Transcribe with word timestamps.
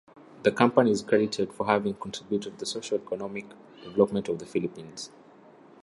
The 0.41 0.51
company 0.51 0.89
is 0.89 1.03
credited 1.03 1.53
for 1.53 1.67
having 1.67 1.93
contributed 1.93 2.53
to 2.53 2.57
the 2.61 2.65
socio-economic 2.65 3.45
development 3.83 4.29
of 4.29 4.39
the 4.39 4.47
Philippines. 4.47 5.11